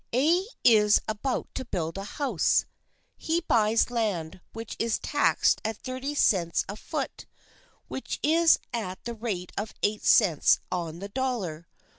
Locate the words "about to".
1.07-1.63